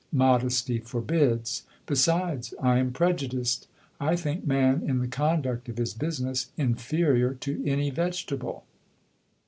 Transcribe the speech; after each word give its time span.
Modesty 0.13 0.79
forbids. 0.79 1.61
Besides, 1.85 2.55
I 2.59 2.79
am 2.79 2.89
prejudiced. 2.91 3.67
I 3.99 4.15
think 4.15 4.47
man, 4.47 4.81
in 4.83 4.97
the 4.97 5.07
conduct 5.07 5.69
of 5.69 5.77
his 5.77 5.93
business, 5.93 6.49
inferior 6.57 7.35
to 7.35 7.63
any 7.69 7.91
vegetable. 7.91 8.63